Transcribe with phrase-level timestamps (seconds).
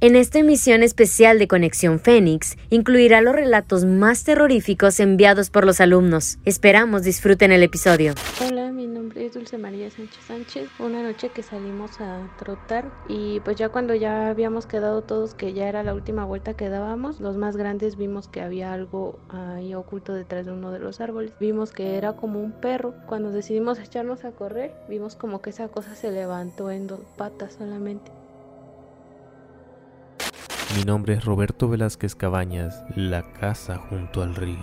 [0.00, 5.80] En esta emisión especial de Conexión Fénix incluirá los relatos más terroríficos enviados por los
[5.80, 6.38] alumnos.
[6.44, 8.14] Esperamos disfruten el episodio.
[8.46, 10.68] Hola, mi nombre es Dulce María Sánchez Sánchez.
[10.78, 15.52] Una noche que salimos a trotar y pues ya cuando ya habíamos quedado todos que
[15.52, 19.74] ya era la última vuelta que dábamos, los más grandes vimos que había algo ahí
[19.74, 21.32] oculto detrás de uno de los árboles.
[21.40, 22.94] Vimos que era como un perro.
[23.08, 27.54] Cuando decidimos echarnos a correr, vimos como que esa cosa se levantó en dos patas
[27.54, 28.12] solamente.
[30.76, 34.58] Mi nombre es Roberto Velázquez Cabañas, la casa junto al río.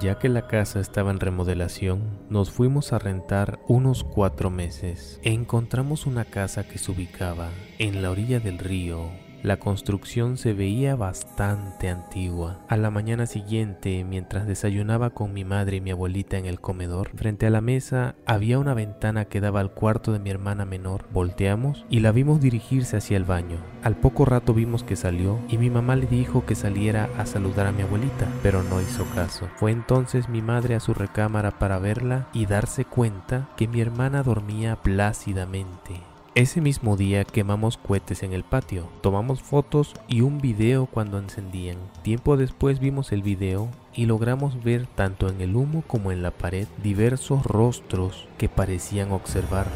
[0.00, 5.20] Ya que la casa estaba en remodelación, nos fuimos a rentar unos cuatro meses.
[5.22, 9.08] Encontramos una casa que se ubicaba en la orilla del río,
[9.42, 12.58] la construcción se veía bastante antigua.
[12.68, 17.10] A la mañana siguiente, mientras desayunaba con mi madre y mi abuelita en el comedor,
[17.14, 21.06] frente a la mesa había una ventana que daba al cuarto de mi hermana menor.
[21.12, 23.58] Volteamos y la vimos dirigirse hacia el baño.
[23.82, 27.66] Al poco rato vimos que salió y mi mamá le dijo que saliera a saludar
[27.66, 29.48] a mi abuelita, pero no hizo caso.
[29.56, 34.22] Fue entonces mi madre a su recámara para verla y darse cuenta que mi hermana
[34.22, 36.15] dormía plácidamente.
[36.36, 41.78] Ese mismo día quemamos cohetes en el patio, tomamos fotos y un video cuando encendían.
[42.02, 46.32] Tiempo después vimos el video y logramos ver tanto en el humo como en la
[46.32, 49.72] pared diversos rostros que parecían observarnos.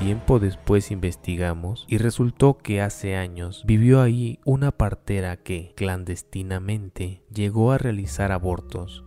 [0.00, 7.70] Tiempo después investigamos y resultó que hace años vivió ahí una partera que, clandestinamente, llegó
[7.70, 9.04] a realizar abortos.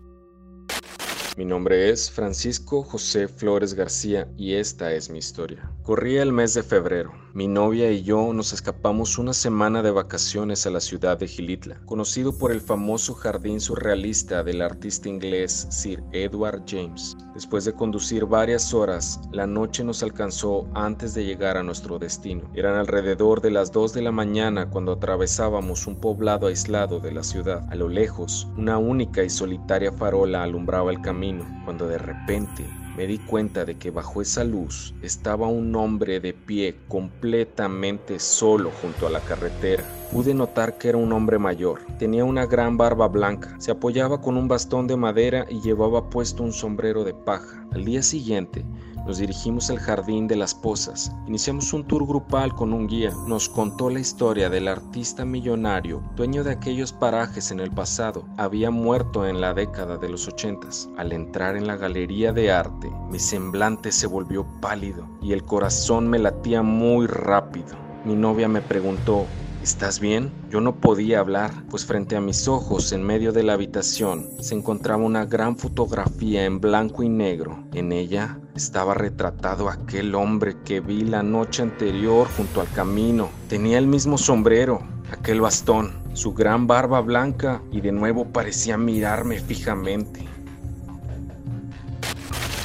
[1.42, 5.72] Mi nombre es Francisco José Flores García y esta es mi historia.
[5.82, 7.14] Corría el mes de febrero.
[7.34, 11.80] Mi novia y yo nos escapamos una semana de vacaciones a la ciudad de Gilitla,
[11.86, 17.16] conocido por el famoso jardín surrealista del artista inglés Sir Edward James.
[17.34, 22.52] Después de conducir varias horas, la noche nos alcanzó antes de llegar a nuestro destino.
[22.54, 27.24] Eran alrededor de las 2 de la mañana cuando atravesábamos un poblado aislado de la
[27.24, 27.66] ciudad.
[27.72, 31.31] A lo lejos, una única y solitaria farola alumbraba el camino,
[31.66, 32.66] cuando de repente
[32.96, 38.72] me di cuenta de que bajo esa luz estaba un hombre de pie completamente solo
[38.82, 39.84] junto a la carretera.
[40.12, 41.80] Pude notar que era un hombre mayor.
[41.98, 43.56] Tenía una gran barba blanca.
[43.60, 47.66] Se apoyaba con un bastón de madera y llevaba puesto un sombrero de paja.
[47.72, 48.66] Al día siguiente,
[49.06, 51.12] nos dirigimos al jardín de las pozas.
[51.28, 53.12] Iniciamos un tour grupal con un guía.
[53.28, 58.24] Nos contó la historia del artista millonario, dueño de aquellos parajes en el pasado.
[58.38, 60.90] Había muerto en la década de los ochentas.
[60.98, 66.08] Al entrar en la galería de arte, mi semblante se volvió pálido y el corazón
[66.08, 67.76] me latía muy rápido.
[68.06, 69.26] Mi novia me preguntó,
[69.62, 70.32] ¿Estás bien?
[70.50, 74.56] Yo no podía hablar, pues frente a mis ojos, en medio de la habitación, se
[74.56, 77.64] encontraba una gran fotografía en blanco y negro.
[77.72, 83.30] En ella estaba retratado aquel hombre que vi la noche anterior junto al camino.
[83.50, 89.40] Tenía el mismo sombrero, aquel bastón, su gran barba blanca y de nuevo parecía mirarme
[89.40, 90.26] fijamente.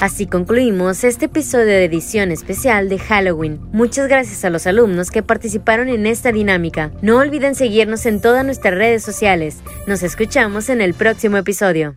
[0.06, 3.58] Así concluimos este episodio de edición especial de Halloween.
[3.72, 6.92] Muchas gracias a los alumnos que participaron en esta dinámica.
[7.02, 9.64] No olviden seguirnos en todas nuestras redes sociales.
[9.88, 11.96] Nos escuchamos en el próximo episodio.